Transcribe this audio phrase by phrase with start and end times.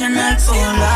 [0.00, 0.93] en un pecho en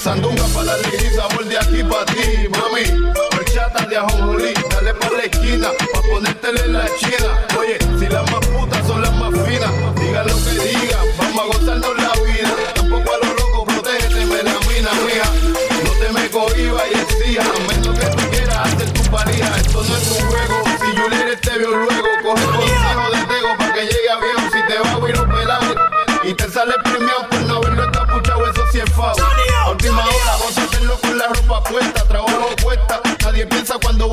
[0.00, 0.82] Sandunga para la
[1.14, 3.12] sabor de aquí para ti, mami.
[3.36, 7.49] Horchata de ajonjolí, dale para la esquina, pa' ponértele la china.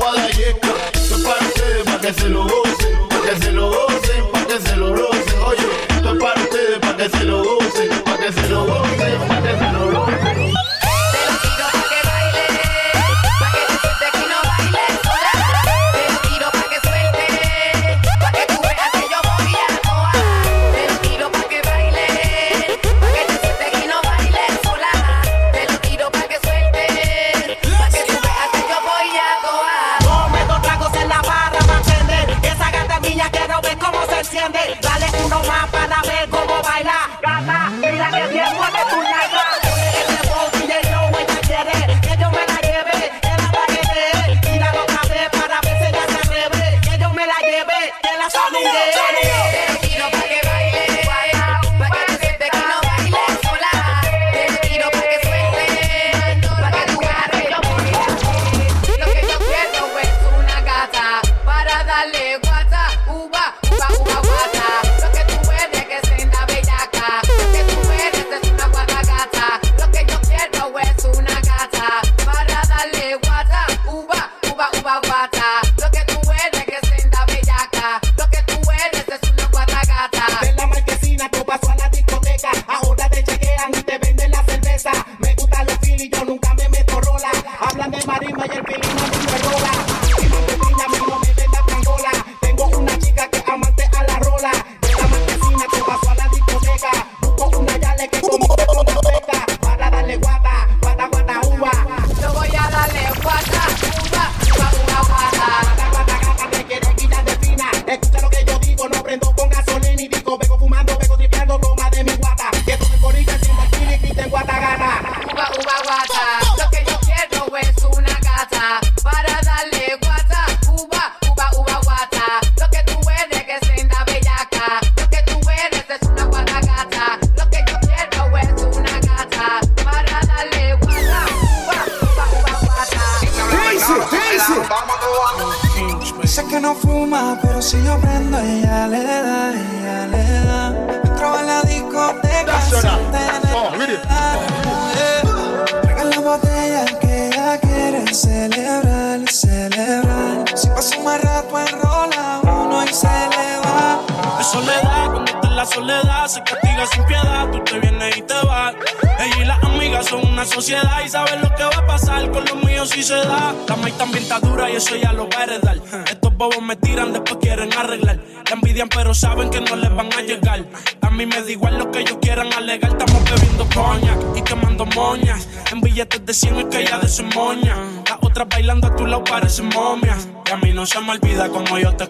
[0.08, 0.74] haga yesca.
[0.94, 2.67] Esto es para que se lo.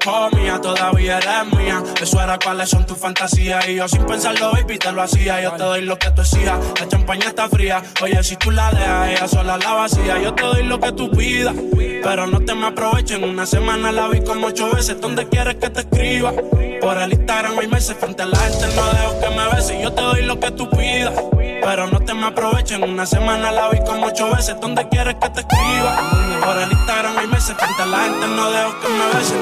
[0.09, 0.61] Comía.
[0.61, 1.83] Todavía eres mía.
[2.00, 3.69] Eso era cuáles son tus fantasías.
[3.69, 5.41] Y yo sin pensarlo, baby, te lo hacía.
[5.43, 6.59] Yo te doy lo que tú decías.
[6.81, 7.83] La champaña está fría.
[8.03, 10.21] Oye, si tú la dejas, ella sola la vacía.
[10.23, 11.55] Yo te doy lo que tú pidas.
[12.02, 13.25] Pero no te me aprovechen.
[13.25, 15.00] Una semana la vi como ocho veces.
[15.00, 16.33] ¿Dónde quieres que te escriba?
[16.81, 17.97] Por el Instagram hay meses.
[17.99, 19.83] Frente a la gente no dejo que me beses.
[19.83, 21.14] Yo te doy lo que tú pidas.
[21.37, 22.83] Pero no te me aprovechen.
[22.83, 24.57] Una semana la vi como ocho veces.
[24.61, 26.12] ¿Dónde quieres que te escriba?
[26.45, 27.57] Por el Instagram hay meses.
[27.59, 29.38] Frente a la gente no dejo que me besen.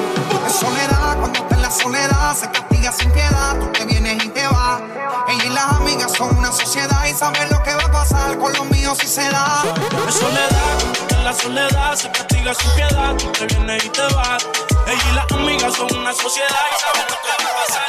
[0.47, 3.59] Es soledad, cuando está en la soledad, se castiga sin piedad.
[3.59, 4.81] Tú te vienes y te vas.
[5.29, 8.53] Ella y las amigas son una sociedad y saben lo que va a pasar con
[8.53, 9.63] los míos si se da.
[10.07, 13.15] Es soledad, cuando está en la soledad, se castiga sin piedad.
[13.15, 14.45] Te vienes y te vas.
[14.87, 17.87] Ella y las amigas son una sociedad y saben lo que va a pasar.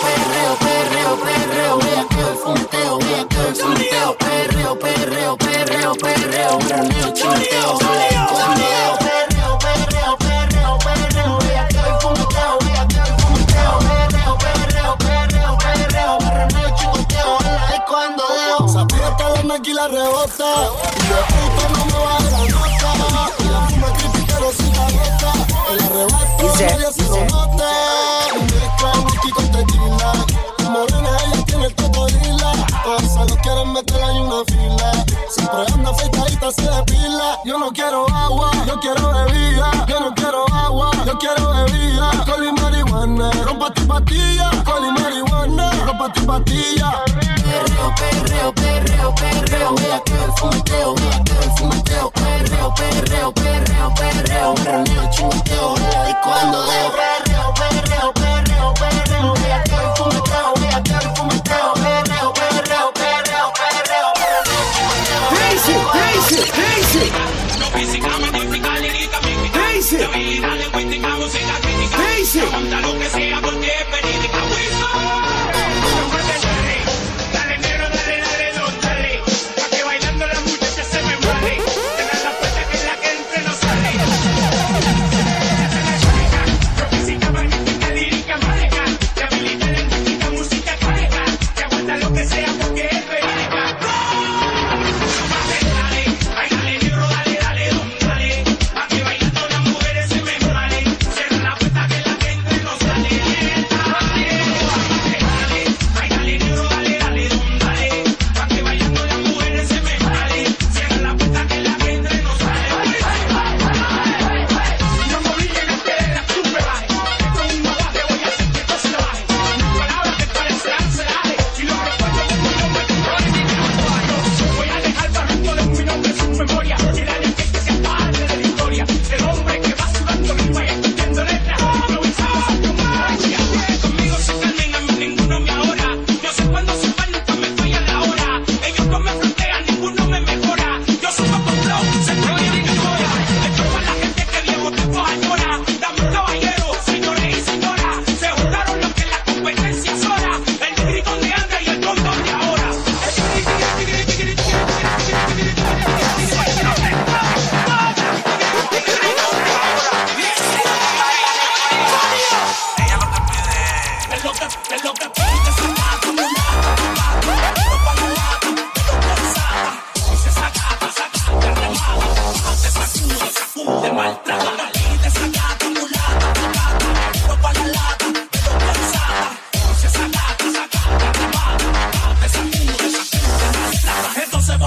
[0.00, 6.58] Perreo, perreo, perreo, vea que el funteo, funteo, perreo, perreo, perreo, perreo, perreo.
[6.58, 10.78] Perreo, perreo, perreo, perreo,
[11.30, 11.38] el
[12.00, 17.38] funteo, vea que el funteo, perreo, perreo, perreo, perreo, perreo, chinteo.
[18.68, 20.70] Sabía que la rebota.
[29.50, 30.12] Tequila.
[30.58, 32.52] La morena ella tiene el cocodrila.
[32.84, 35.04] Todas se lo quieren meter en una fila.
[35.28, 37.38] Siempre anda afeitadita, se depila.
[37.44, 39.86] Yo no quiero agua, yo quiero bebida.
[39.88, 42.10] Yo no quiero agua, yo quiero bebida.
[42.24, 44.50] Col y marihuana, rompa tu pastilla.
[44.64, 47.04] Col y marihuana, rompa tu pastilla.
[47.44, 48.49] Perreo, perreo,
[48.84, 55.74] perreo, perreo, mira el fumeteo, mira el fumeteo, perreo, perreo, perreo, perreo, perreo, chingoteo,
[56.08, 62.92] y cuando deo, perreo, perreo, perreo, perreo, mira el fumeteo, mira el fumeteo, perreo, perreo,
[62.92, 64.08] perreo, perreo,
[65.30, 67.04] crazy, crazy, crazy,
[67.58, 69.18] la música musical y rítmica,
[69.52, 71.69] crazy, debilidades, cuente música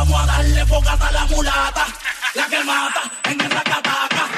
[0.03, 1.85] vamos a darle fogata a la mulata,
[2.35, 4.29] la que mata en el racataca.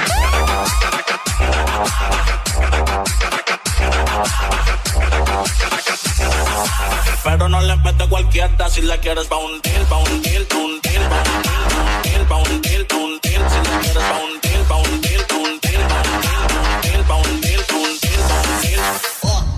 [7.24, 11.24] Pero no le mete cualquiera si la quieres pa' hundir, pa' hundir, pa' hundir, pa'
[11.74, 16.04] hundir, pa' hundir, pa' hundir, si la quieres pa' hundir, pa' hundir, pa' hundir, pa'
[16.06, 18.80] hundir, pa' hundir, pa' hundir, pa' hundir.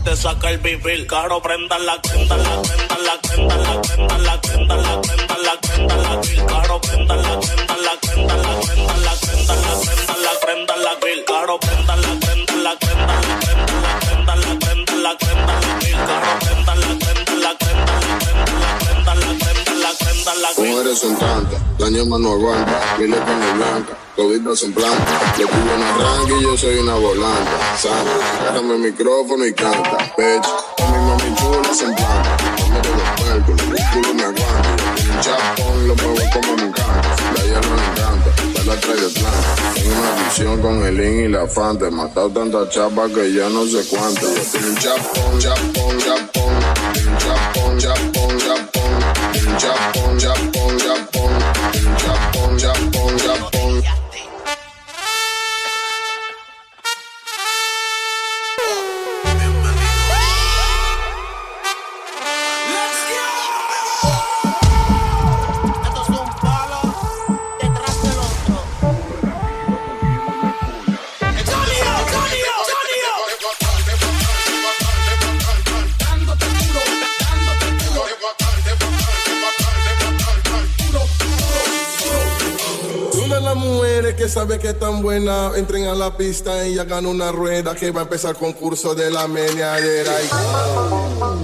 [0.05, 4.41] Te saca el vivir, caro, prenda la prenda la prenda la prenda la prenda la
[4.41, 5.06] prenda la
[5.47, 9.63] la cuenta, la grill, caro, prenda la cuenta, la cuenta, la cuenta, la cuenta, la
[9.63, 14.95] cuenta, la cuenta, la grill, caro, prenda la cuenta, la cuenta, la cuenta, la cuenta,
[14.95, 19.15] la cuenta, la cuenta, la grill, caro, prenda la cuenta, la cuenta, la cuenta, la
[19.15, 20.69] cuenta, la cuenta, la cuenta, la grill.
[20.69, 23.93] Mujeres en tranca, daño mano blanca, miles de blanca.
[24.17, 27.77] Toditas son plantas, le pido una rank y yo soy una volanta.
[27.77, 30.76] Sana, déjame el micrófono y canta, pecho.
[39.89, 41.89] Una visión con el in y la fanta.
[41.89, 44.27] Matado tanta chapa que ya no sé cuánto.
[85.27, 89.12] Entren a la pista y hagan una rueda que va a empezar el concurso de
[89.12, 90.13] la meneadera.
[90.22, 91.38] Y-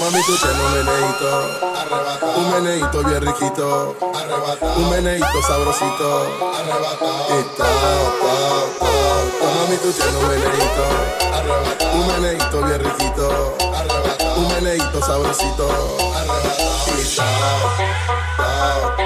[0.00, 1.30] Mami, tú tienes un meneíto,
[2.36, 3.96] un meneíto bien riquito,
[4.76, 6.26] un meneíto sabrosito.
[7.28, 8.86] Y ta, ta, ta.
[9.54, 10.84] Mami, tú tienes un meneíto,
[11.94, 13.56] un meneíto bien riquito,
[14.40, 15.68] un meneito sabrosito.
[16.16, 17.26] Arrebatado,
[18.38, 18.96] tao,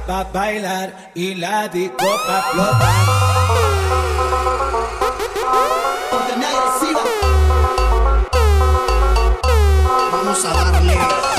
[0.08, 3.24] Pa' bailar y la disco pa' flotar.
[10.12, 11.33] Vamos a darle.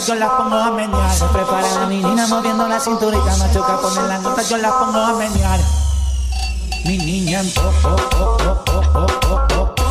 [0.00, 1.14] notas, yo las pongo a menear.
[1.14, 5.12] Se Prepara la menina moviendo la cinturita, machuca, pone las notas, yo las pongo a
[5.14, 5.60] menear.
[6.84, 9.06] Mi niña en po, po, po, po, po, po,
[9.48, 9.90] po, po.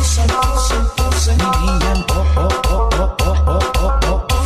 [1.26, 4.36] Mi niña en po, po, po, po, po, po, po, po.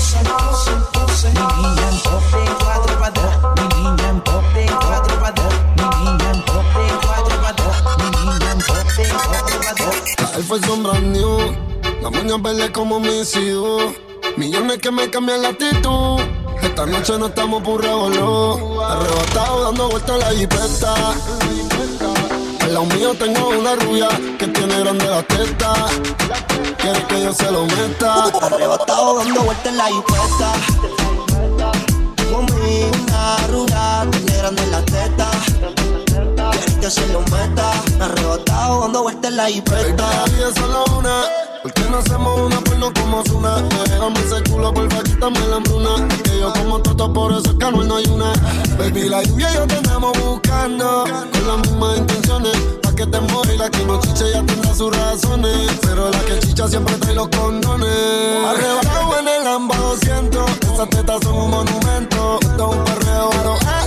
[1.24, 3.32] Mi niña en po, de cuatro pa' dos.
[3.56, 5.54] Mi niña en po, de cuatro pa' dos.
[5.76, 7.76] Mi niña en po, de cuatro pa' dos.
[7.98, 9.96] Mi niña en po, de cuatro pa' dos.
[10.36, 11.38] Él fue sombra new,
[12.02, 13.53] la moña verde como homicida
[14.84, 16.20] que me cambian la actitud.
[16.60, 18.82] Esta noche no estamos por revolú.
[18.82, 20.94] Arrebatado dando vueltas la jipeta.
[22.60, 25.72] Al lado mío tengo una rubia que tiene grande la testa.
[26.76, 28.24] Quiere que yo se lo meta.
[28.42, 29.86] Arrebatado dando vueltas en la.
[32.16, 35.30] Tengo mi una rubia, tiene grande la teta.
[36.50, 37.70] Quiere que se lo meta.
[38.00, 41.43] Arrebatado dando vueltas en la la vida es solo una.
[41.64, 43.56] ¿Por qué no hacemos una porno como una?
[43.84, 46.08] Déjame ese culo, porfa, quítame la hambruna.
[46.22, 48.34] Que yo como toto, por eso es que no hay una.
[48.76, 49.76] Baby, la lluvia y yo te
[50.20, 51.04] buscando.
[51.04, 52.54] Con las mismas intenciones.
[52.82, 55.70] Pa' que te muera la que no chicha ya tendrá sus razones.
[55.80, 57.88] Pero la que chicha siempre trae los condones.
[58.46, 60.50] Arrebatado en el Lamba 200.
[60.70, 62.40] Esas tetas son un monumento.
[62.42, 63.83] Esto es un perreo, aro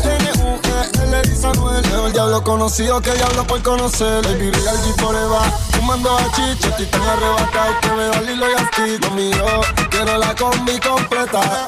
[1.07, 1.81] A-N-U-E-L, Elisa Noel.
[1.87, 4.23] Mejor diablo conocido que diablo por conocer.
[4.23, 5.41] Baby, real G forever.
[5.71, 8.99] Fumando a chicha, estoy tan arrebatado que me da Lilo y Asti.
[8.99, 11.67] Conmigo, quiero la combi completa.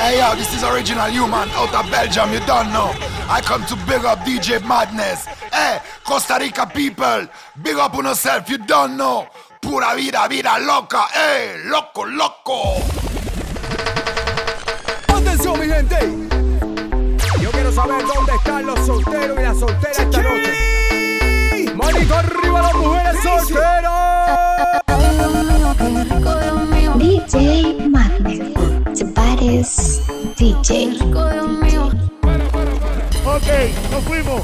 [0.00, 2.92] Hey yo, this is original human out of Belgium, you don't know.
[3.28, 5.26] I come to big up DJ Madness.
[5.52, 7.26] Hey, Costa Rica people,
[7.62, 9.26] big up on yourself, you don't know.
[9.60, 12.76] Pura vida, vida loca, eh, loco, loco.
[15.08, 15.98] Atención, mi gente.
[17.40, 21.74] Yo quiero saber dónde están los solteros y las solteras esta noche.
[21.74, 24.80] Manito arriba las mujeres solteras.
[26.96, 30.00] DJ Magnet, Separes
[30.36, 30.98] DJ.
[33.24, 33.48] Ok,
[33.90, 34.42] nos fuimos.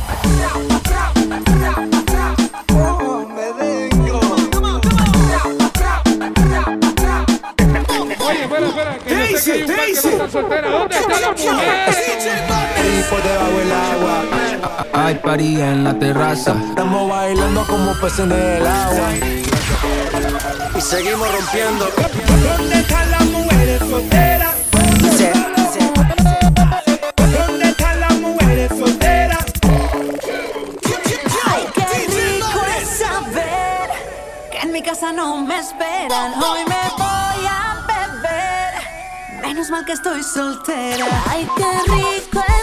[15.44, 16.54] En la terraza.
[16.70, 19.10] Estamos bailando como peces en el agua.
[20.74, 21.86] Y seguimos rompiendo.
[22.56, 24.54] ¿Dónde están las mujeres solteras?
[27.36, 29.44] ¿Dónde están las mujeres solteras?
[31.44, 33.90] Ay, qué rico es saber
[34.50, 36.42] que en mi casa no me esperan.
[36.42, 39.42] Hoy me voy a beber.
[39.42, 41.06] Menos mal que estoy soltera.
[41.28, 42.53] Ay, qué rico es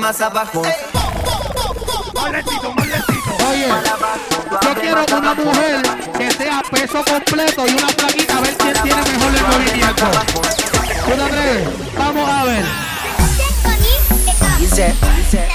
[0.00, 0.62] más abajo.
[3.50, 3.68] Oye,
[4.62, 5.82] yo quiero una mujer
[6.16, 10.04] que sea peso completo y una plaquita a ver quién tiene mejor el movimiento.
[11.12, 12.64] Una tres, vamos a ver.
[14.58, 15.48] Dice, dice.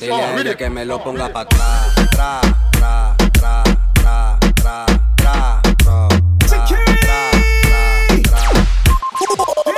[0.00, 1.94] Madness, the baddest que me lo ponga pa' atrás.
[2.10, 2.40] Tra,
[2.72, 4.86] tra, tra, tra, tra,
[5.16, 6.00] tra, tra,
[6.38, 6.66] tra,
[7.00, 7.30] tra,
[8.32, 8.50] tra.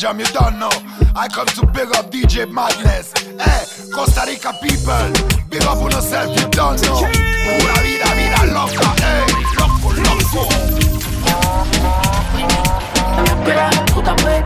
[0.00, 0.70] Belgium, you don't know.
[1.16, 3.12] I come to big up DJ Madness.
[3.18, 7.00] Hey, Costa Rica people, big up on yourself, you don't know.
[7.00, 9.26] Pura vida, vida loca, hey,
[9.58, 10.87] loco, loco.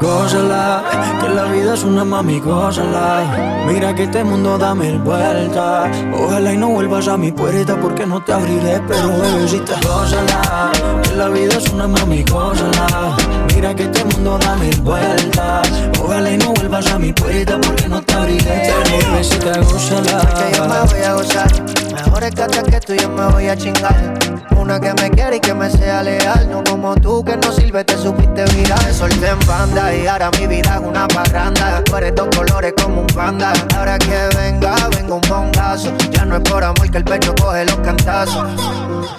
[0.00, 0.82] Gózala,
[1.20, 3.62] que la vida es una mami, gózala.
[3.66, 5.90] Mira que este mundo da mil vueltas.
[6.12, 10.72] Ojalá y no vuelvas a mi puerta porque no te abriré, pero bebecita, gózala.
[11.02, 13.16] Que la vida es una mami, gózala.
[13.54, 15.70] Mira que este mundo da mil vueltas.
[16.02, 20.18] Ojalá y no vuelvas a mi puerta porque no te abriré, pero bebecita, gózala.
[20.34, 21.52] Que yo me voy a gozar.
[21.92, 24.14] Mejores cartas que tú yo me voy a chingar.
[24.56, 26.48] Una que me quiere y que me sea leal.
[26.50, 28.94] No como tú que no sirve, te supiste viral.
[28.94, 31.82] Solté en banda y ahora mi vida es una parranda.
[31.84, 33.52] Tú eres dos colores como un panda.
[33.76, 35.92] Ahora que venga, venga un bongazo.
[36.10, 38.48] Ya no es por amor que el pecho coge los cantazos.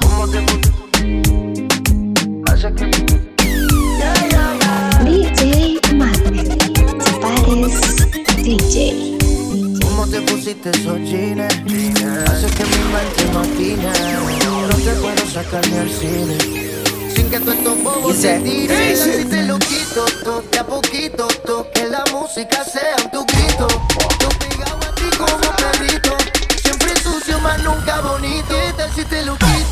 [0.01, 0.39] ¿Cómo te
[2.51, 2.86] Hace que
[5.03, 6.49] DJ Madness,
[7.21, 7.82] Paris
[8.38, 9.17] DJ.
[9.82, 11.41] ¿Cómo te pusiste esos jeans?
[12.29, 13.91] Hace que mi mente matine
[14.67, 16.62] No te puedo sacar ni al cine
[17.34, 18.96] que tú estos bobos se tiren.
[18.96, 20.06] Si te lo quito,
[20.52, 23.67] de a poquito todo, Que la música sea tu grito.
[24.19, 26.15] Yo pegado a ti como perrito
[26.62, 28.50] Siempre sucio, más nunca bonito.
[28.50, 29.62] ¿Qué tal si te lo quito,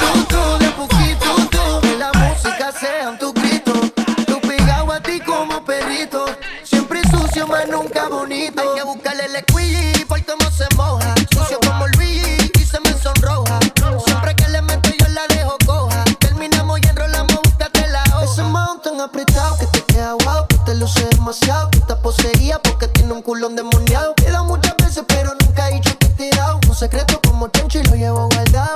[19.25, 23.55] que te queda guau Que te luce demasiado, que está poseída Porque tiene un culón
[23.55, 24.13] demoniado.
[24.25, 27.79] He muchas veces pero nunca he dicho que te he dado Un secreto como chancho
[27.79, 28.75] y lo llevo guardado.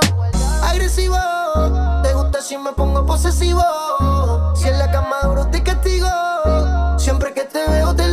[0.62, 1.16] Agresivo,
[2.02, 3.62] te gusta si me pongo posesivo.
[4.54, 6.08] Si en la cama duro te castigo.
[6.98, 8.05] Siempre que te veo te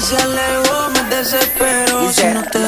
[0.00, 2.67] se alejó, me desespero si no te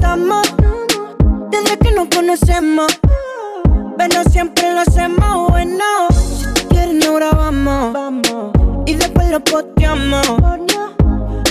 [0.00, 0.42] estamos
[1.50, 2.86] desde que nos conocemos.
[3.98, 5.84] Pero siempre lo hacemos bueno.
[6.10, 8.52] Si tú quieres, nos grabamos
[8.86, 10.26] y después lo posteamos.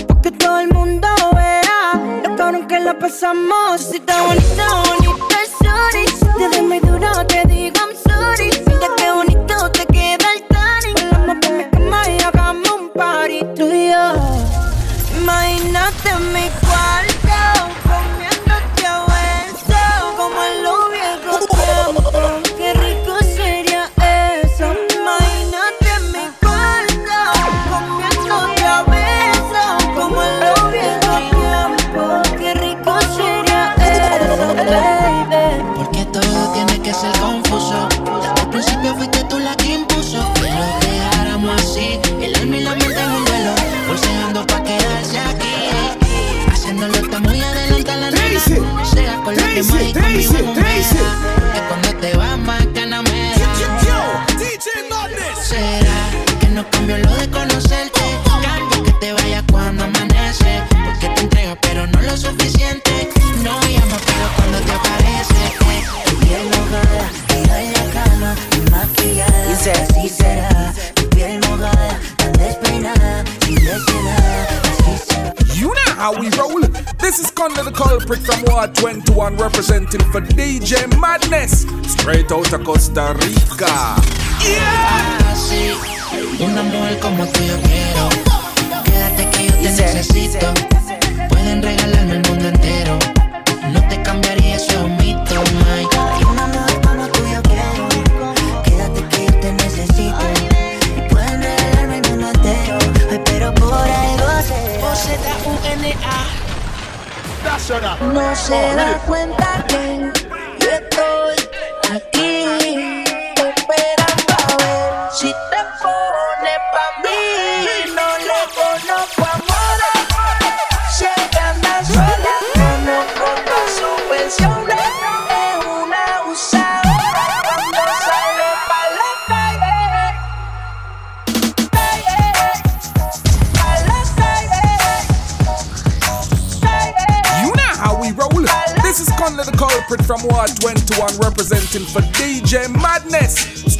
[0.08, 3.82] Porque todo el mundo vea lo cabrón que la pasamos.
[3.82, 6.08] Si está bonita, bonita, sorry.
[6.08, 8.50] Si te muy duro, te digo I'm sorry.
[8.66, 11.10] Mira qué bonito te queda el tanning.
[11.12, 14.02] Volvamos por mi cama y hagamos un party tuyo.
[15.22, 17.19] Imagínate mi cuarto.
[78.10, 81.68] Prick from War 21 representing for DJ Madness.
[81.84, 84.02] Straight out of Costa Rica.
[84.42, 85.32] Yeah.
[85.32, 85.76] Así,
[87.00, 88.10] como tú yo quiero.
[88.84, 90.48] Quédate que yo te necesito.
[91.30, 92.98] Pueden regalarme el mundo entero.
[93.72, 94.49] No te cambiaría.
[107.70, 110.29] No se oh, da cuenta que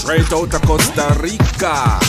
[0.10, 2.09] Straight outta Costa Rica.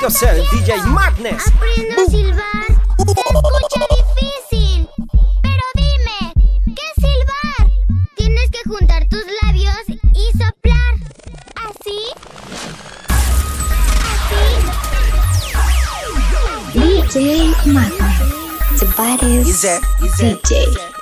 [0.00, 1.46] yourself, DJ Madness.
[1.48, 2.66] Aprendo a silbar.
[2.98, 4.88] Se escucha difícil.
[5.42, 6.32] Pero dime,
[6.66, 7.70] ¿qué es silbar?
[8.16, 10.94] Tienes que juntar tus labios y soplar.
[11.56, 12.00] ¿Así?
[16.70, 16.82] ¿Así?
[17.12, 18.18] DJ Madness.
[18.78, 18.86] The
[20.00, 20.97] DJ.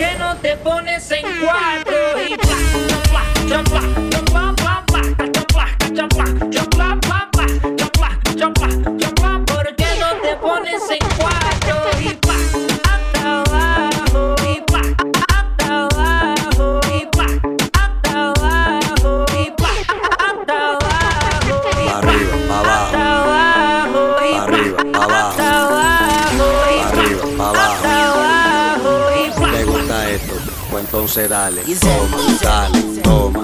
[0.00, 1.94] qué no te pones en cuatro?
[6.50, 6.59] Y
[31.10, 33.39] Entonces dale, toma, dale, toma.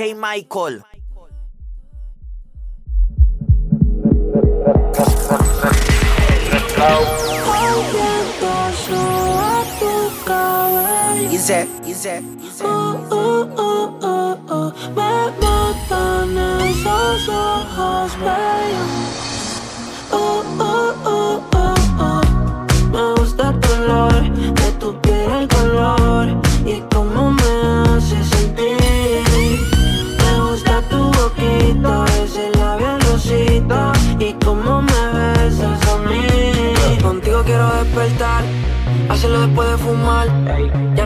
[0.00, 0.80] Hey, Michael.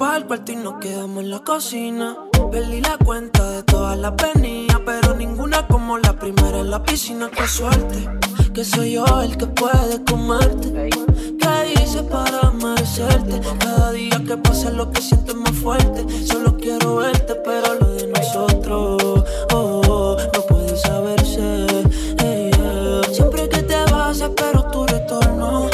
[0.00, 2.16] para el cuarto y nos quedamos en la cocina.
[2.50, 7.30] Perdí la cuenta de todas las venidas, pero ninguna como la primera en la piscina.
[7.30, 8.08] Qué suerte,
[8.54, 10.88] que soy yo el que puede comerte.
[11.38, 13.42] ¿Qué hice para merecerte?
[13.58, 16.06] Cada día que pasa lo que siento es más fuerte.
[16.26, 19.02] Solo quiero verte, pero lo de nosotros
[19.52, 21.66] oh, oh, no puede saberse.
[23.12, 25.69] Siempre que te vas, espero tu retorno.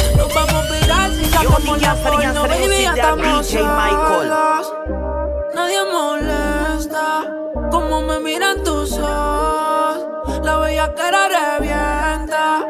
[1.57, 4.31] Comilla fría, no DJ Michael.
[5.55, 7.25] Nadie molesta
[7.71, 10.41] como me miran tus ojos.
[10.45, 12.63] La bella cara revienta.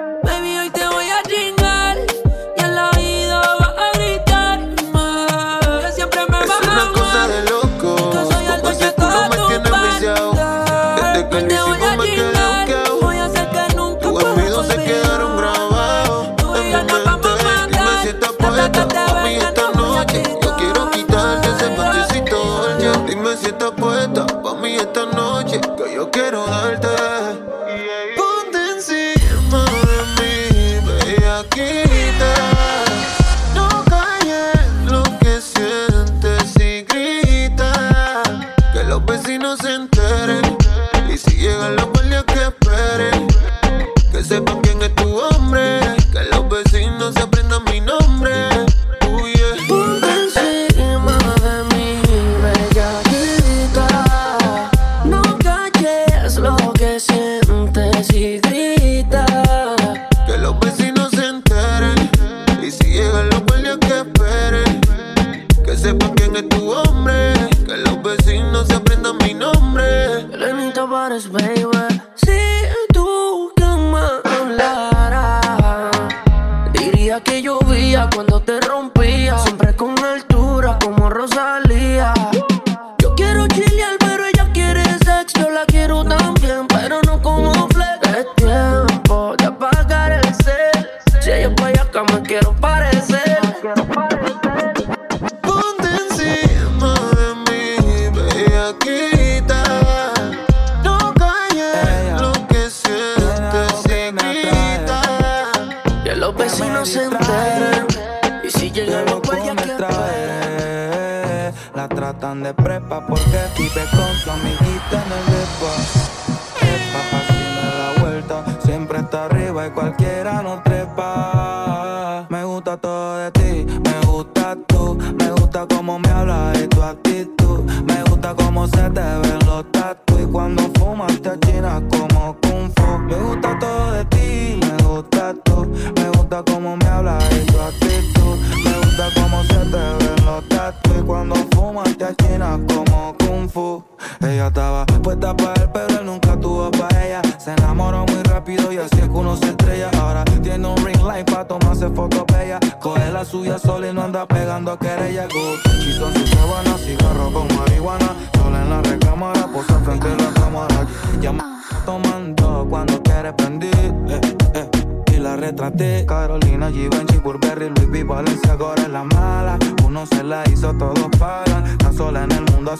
[25.97, 26.96] Yo quiero darte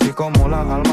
[0.01, 0.86] así como la alma.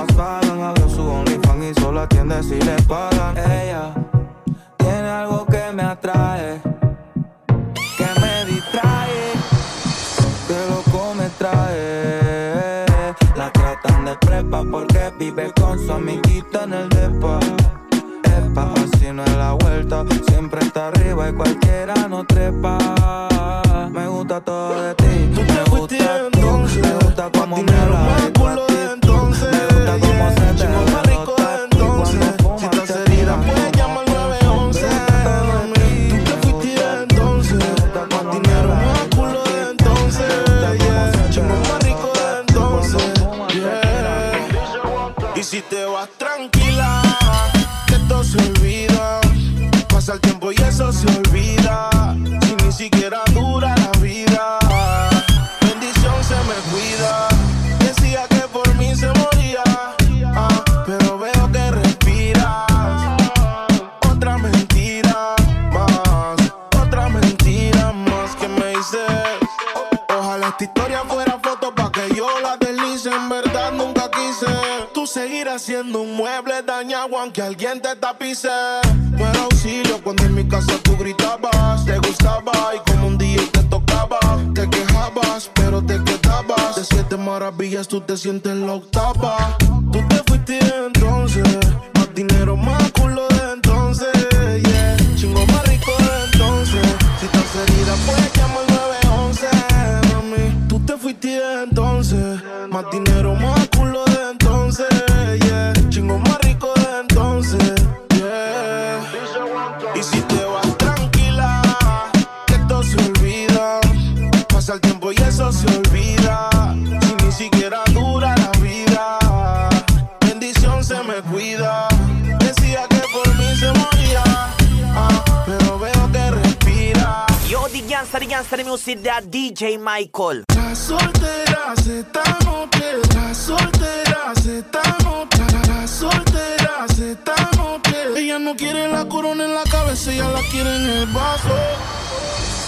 [128.44, 130.44] Master Music de DJ Michael.
[130.54, 138.18] Las solteras estamos bien, las solteras estamos bien, las solteras estamos bien.
[138.18, 141.56] Ella no quiere la corona en la cabeza, ella la quiere en el vaso.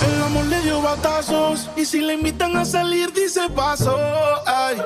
[0.07, 3.99] El amor le dio batazos y si le invitan a salir dice paso.
[4.45, 4.81] Ay,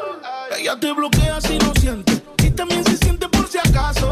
[0.57, 4.09] ella te bloquea si no siente y también se siente por si acaso.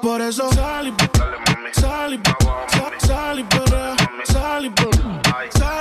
[0.00, 0.94] Por eso sal y
[1.78, 2.20] sal y
[3.12, 3.38] sal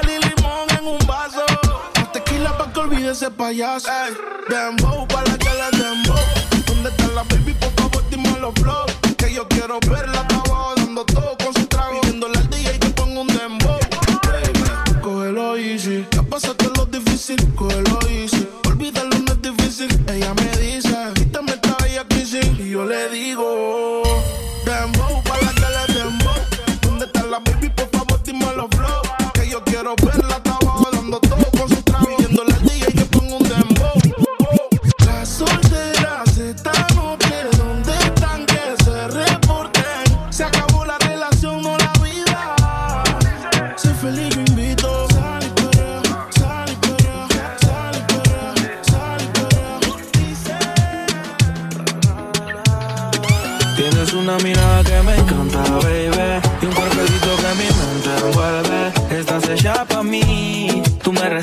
[0.03, 1.45] y limón en un vaso.
[1.95, 3.89] La tequila pa' que olvide ese payaso.
[4.49, 6.19] Dembow pa' la que le dembow.
[6.67, 7.53] ¿Dónde está la baby?
[7.53, 8.91] Por favor, dime los flows.
[9.17, 12.01] Que yo quiero verla abajo dando todo con su trago.
[12.01, 13.79] Viéndole al día y que pongo un dembow.
[14.25, 16.05] Baby, cógelo easy.
[16.11, 18.45] Ya pasaste lo difícil, coge cógelo easy.
[18.67, 20.03] Olvídalo, no es difícil.
[20.09, 22.45] Ella me dice, quítame esta bella crisis.
[22.59, 23.52] Y yo le digo,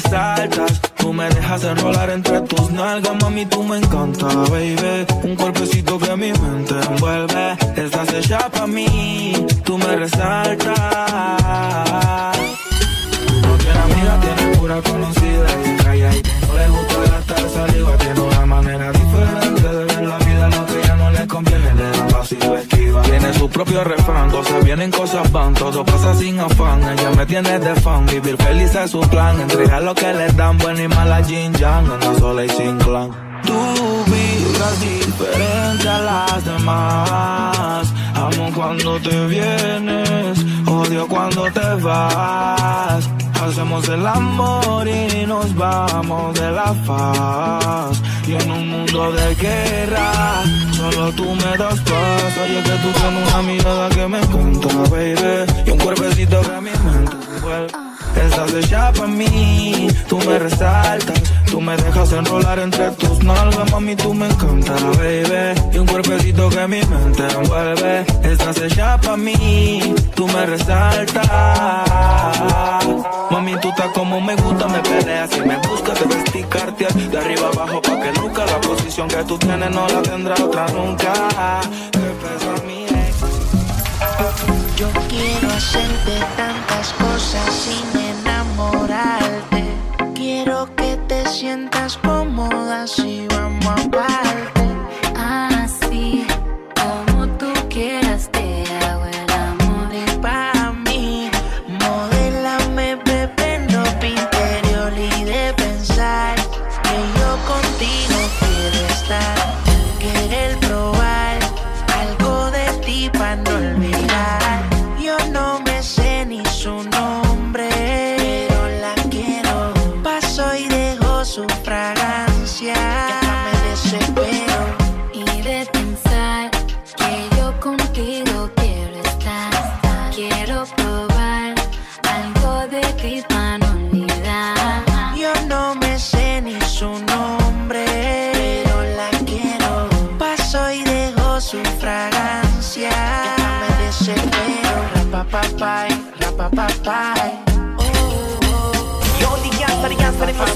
[0.02, 0.80] resaltas.
[0.96, 5.06] Tú me dejas enrolar entre tus nalgas, mami, tú me encanta, baby.
[5.22, 7.56] Un cuerpecito que mi mente envuelve.
[7.76, 10.76] Estás hecha para mí, tú me resaltas.
[13.42, 15.46] No tiene amiga, tiene pura conocida.
[15.64, 17.96] Y calla y no le gusta gastar saliva.
[17.98, 21.74] Tiene una manera diferente de ver la vida, lo que ya no le conviene.
[21.74, 26.38] Le da vacío, es tiene su propio refrán, cosas vienen, cosas van, todo pasa sin
[26.40, 26.82] afán.
[26.82, 29.40] Ella me tiene de fan, vivir feliz es su plan.
[29.40, 33.10] Entregar lo que le dan, buena y mala Jin Yang, una sola y sin clan.
[33.42, 37.92] Tú vibras diferente a las demás.
[38.14, 43.10] Amo cuando te vienes, odio cuando te vas.
[43.42, 48.02] Hacemos el amor y nos vamos de la faz.
[48.32, 52.38] En un mundo de guerra, solo tú me das paz.
[52.44, 55.52] Oye, que tú tienes una mirada que me encanta, baby.
[55.66, 57.72] Y un cuerpecito que a mi mente vuelve.
[58.24, 61.20] Estás hecha para mí, tú me resaltas,
[61.50, 65.60] tú me dejas enrolar entre tus nalgas, mami, tú me encantas, baby.
[65.72, 68.06] Y un cuerpecito que mi mente envuelve.
[68.22, 71.28] Estás hecha para mí, tú me resaltas.
[73.30, 77.48] Mami, tú estás como me gusta, me peleas y me buscas, te vesticarte de arriba
[77.52, 81.12] abajo pa' que nunca la posición que tú tienes no la tendrá otra nunca.
[84.76, 89.49] Yo quiero hacerte tantas cosas sin enamorarte.
[90.66, 94.59] Que te sientas cómoda si vamos a parte.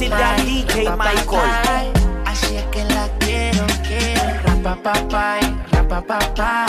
[0.04, 2.24] Music that DJ Michael.
[2.26, 4.40] Así es que la quiero, quiero.
[4.44, 5.40] Rapapapay,
[5.72, 6.66] rapapapay.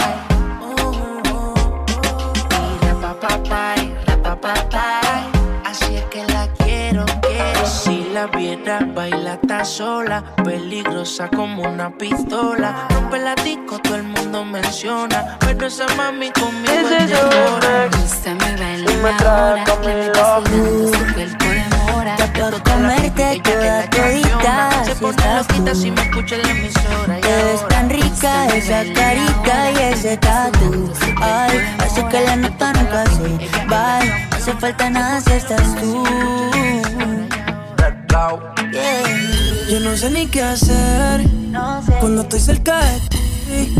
[2.49, 5.31] Y rapapapay, rapapapay.
[5.65, 7.65] Así es que la quiero, quiero.
[7.65, 10.23] Si la viera, baila está sola.
[10.43, 12.87] Peligrosa como una pistola.
[12.89, 15.37] Rompe la disco, todo el mundo menciona.
[15.39, 18.07] Pero esa mami conmigo es de.
[18.07, 21.64] Se me baila ahora, me ves vacilando su cuerpo
[22.05, 22.17] demora.
[22.17, 27.43] Ya puedo comerte toda todita Se pone loquita si me escucha en la emisora Te
[27.43, 30.91] ves tan rica esa carita y ese tatu
[31.21, 33.99] Ay, hace que la nota nunca se va
[34.29, 36.03] No hace falta nada si estás tú
[38.71, 39.05] Yeah.
[39.69, 41.21] Yo no sé ni qué hacer
[41.99, 43.75] cuando estoy cerca de ti.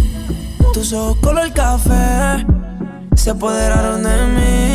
[0.74, 2.46] Tus ojos color café
[3.16, 4.75] se apoderaron de mí.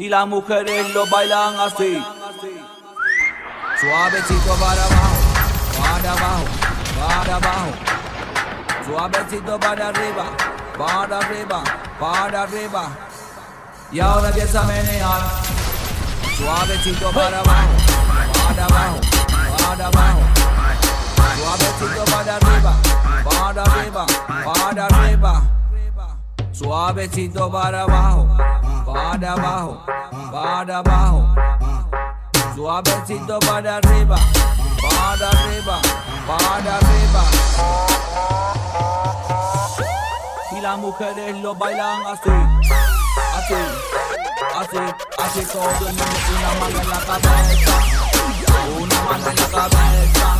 [0.00, 2.02] Y las mujeres lo bailan así.
[3.78, 5.18] Suavecito para abajo,
[5.78, 6.44] para abajo,
[6.98, 7.72] para abajo.
[8.86, 10.24] Suavecito para arriba,
[10.78, 11.62] para arriba,
[12.00, 12.88] para arriba.
[13.92, 15.20] Y ahora empieza a menear.
[16.34, 17.68] Suavecito para abajo,
[18.32, 19.00] para abajo,
[19.58, 20.20] para abajo.
[21.36, 22.74] Suavecito para arriba,
[23.22, 24.06] para arriba,
[24.46, 25.42] para arriba.
[26.52, 28.36] Suavecito para abajo,
[28.92, 29.82] para abajo,
[30.32, 31.26] para abajo.
[32.54, 34.16] Suavecito para arriba,
[34.82, 35.80] para arriba,
[36.26, 37.22] para arriba.
[40.52, 42.30] Y las mujeres lo bailan así,
[43.36, 43.54] así,
[44.58, 44.78] así,
[45.18, 46.04] así todo el mundo
[46.36, 47.74] una mano en la cabeza,
[48.78, 50.36] una mano en la cabeza,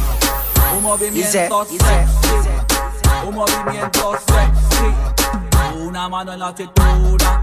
[0.76, 1.78] un movimiento sexy,
[3.26, 4.88] un movimiento sexy,
[5.86, 7.42] una mano en la cintura,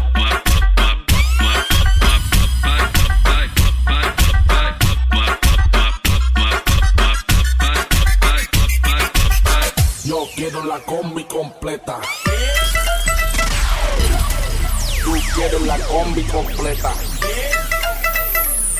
[16.43, 16.93] Completa.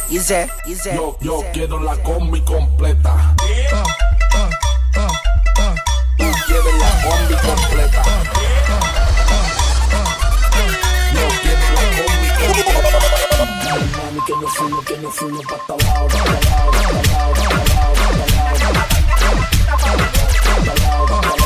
[0.10, 0.96] Dice, dice.
[0.96, 3.36] Yo, yo quiero la combi completa.
[6.18, 8.04] Tú quieres la combi completa.
[11.14, 12.98] Yo quiero la combi completa.
[13.98, 16.18] Mami, que me fumo, que me fumo pa' pa' pa' pa'
[21.22, 21.41] pa'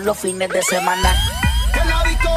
[0.00, 1.14] todos los fines de semana.
[1.72, 2.30] Que la disco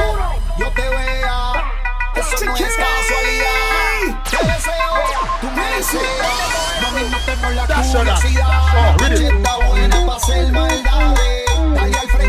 [0.57, 1.71] yo te vea.
[2.15, 4.21] Eso no es casualidad.
[4.29, 4.93] Te deseo,
[5.41, 6.81] tú me deseas.
[6.81, 8.73] Mami, matemos la curiosidad.
[8.75, 11.45] La noche está buena pa' hacer maldades.
[11.73, 12.22] Dale al frente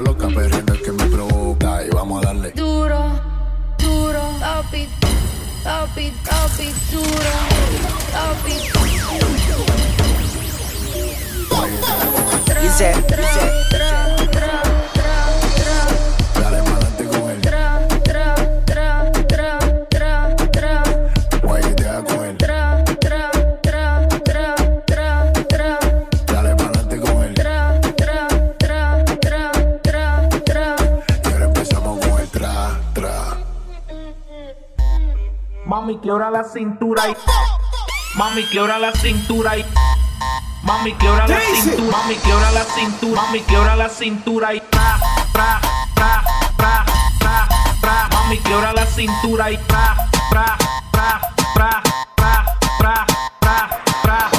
[0.00, 1.84] loca perdiendo es que me provoca.
[1.84, 2.50] Y vamos a darle.
[2.52, 3.20] Duro,
[3.78, 4.88] duro, papi,
[5.62, 7.32] papi, papi, duro,
[8.12, 8.54] papi.
[12.62, 13.22] Dice, Tra,
[13.70, 14.23] tra,
[36.04, 37.16] Mami, quiebra la cintura y.
[38.14, 39.64] Mami, quiebra la cintura y.
[40.62, 41.96] Mami, quiebra la cintura.
[41.96, 43.22] Mami, quiebra la cintura.
[43.22, 44.60] Mami, quiebra la cintura y.
[44.60, 44.98] Tra,
[45.32, 45.60] tra,
[45.94, 46.22] tra,
[46.58, 46.84] tra,
[47.18, 47.48] tra,
[47.80, 48.08] tra.
[48.12, 49.56] Mami, quiebra la cintura y.
[49.56, 49.96] Tra,
[50.28, 50.58] tra,
[50.92, 51.20] tra,
[51.54, 51.82] tra,
[52.16, 53.06] tra, tra,
[53.40, 53.68] tra,
[54.02, 54.30] tra.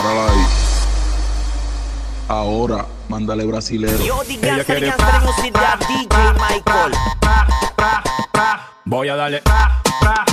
[2.28, 4.03] Ahora, mándale brasilero.
[4.03, 6.93] Yo diga serían música DJ Michael.
[8.84, 9.41] Voy a darle.
[9.47, 10.24] Mami,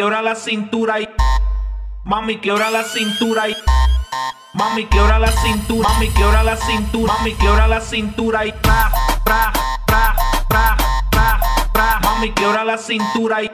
[0.00, 1.08] quiebra la cintura y.
[2.04, 3.56] Mami, quiebra la cintura y.
[4.54, 5.90] Mami, quiebra la cintura.
[5.90, 7.12] Mami, quiebra la cintura.
[7.12, 8.52] Mami, quiebra la cintura y.
[8.62, 8.90] Tra,
[9.26, 9.52] tra,
[9.86, 10.16] tra,
[10.48, 10.76] tra,
[11.10, 11.40] tra,
[11.74, 12.00] tra.
[12.02, 13.49] Mami, quiebra la cintura y.